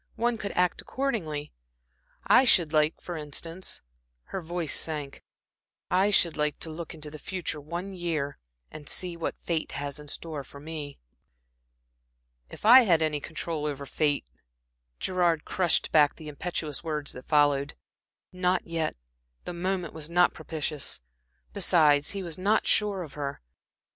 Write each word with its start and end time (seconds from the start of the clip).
One 0.15 0.39
could 0.39 0.53
act 0.53 0.81
accordingly. 0.81 1.53
I 2.25 2.43
should 2.43 2.73
like, 2.73 2.99
for 2.99 3.15
instance" 3.15 3.83
her 4.33 4.41
voice 4.41 4.73
sank 4.73 5.21
"I 5.91 6.09
should 6.09 6.35
like 6.35 6.57
to 6.61 6.71
look 6.71 6.95
into 6.95 7.11
the 7.11 7.19
future 7.19 7.61
one 7.61 7.93
year, 7.93 8.39
and 8.71 8.89
see 8.89 9.15
what 9.15 9.37
fate 9.37 9.73
has 9.73 9.99
in 9.99 10.07
store 10.07 10.43
for 10.43 10.59
me." 10.59 10.97
"If 12.49 12.65
I 12.65 12.79
had 12.81 13.03
any 13.03 13.19
control 13.19 13.67
over 13.67 13.85
fate" 13.85 14.25
Gerard 14.99 15.45
crushed 15.45 15.91
back 15.91 16.15
the 16.15 16.29
impetuous 16.29 16.83
words 16.83 17.11
that 17.11 17.27
followed. 17.27 17.75
Not 18.33 18.65
yet 18.65 18.95
the 19.45 19.53
moment 19.53 19.93
was 19.93 20.09
not 20.09 20.33
propitious. 20.33 20.99
Besides, 21.53 22.09
he 22.09 22.23
was 22.23 22.39
not 22.39 22.65
sure 22.65 23.03
of 23.03 23.13
her. 23.13 23.39